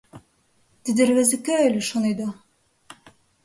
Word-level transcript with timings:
Тиде 0.83 1.01
рвезе 1.07 1.37
кӧ 1.45 1.55
ыле, 1.67 1.81
шонеда? 1.89 2.29